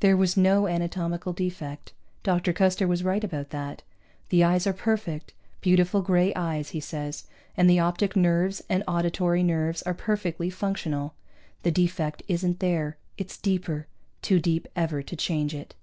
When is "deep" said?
14.40-14.66